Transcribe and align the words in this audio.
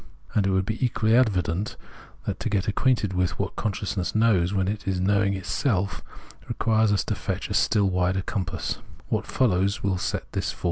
And 0.33 0.47
it 0.47 0.49
will 0.49 0.63
be 0.63 0.83
equally 0.83 1.15
evident 1.15 1.75
that 2.25 2.39
to 2.39 2.49
get 2.49 2.67
acquainted 2.67 3.13
with 3.13 3.37
what 3.37 3.55
consciousness 3.55 4.15
knows 4.15 4.51
when 4.51 4.67
it 4.67 4.87
is 4.87 4.99
knowing 4.99 5.35
itself, 5.35 6.01
requires 6.49 6.91
us 6.91 7.03
to 7.03 7.13
fetch 7.13 7.51
a 7.51 7.53
still 7.53 7.87
wider 7.87 8.23
compass. 8.23 8.79